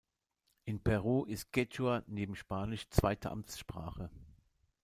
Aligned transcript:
In 0.65 0.79
Peru 0.81 1.25
ist 1.25 1.53
Quechua 1.53 2.01
neben 2.07 2.35
Spanisch 2.35 2.89
zweite 2.89 3.29
Amtssprache. 3.29 4.09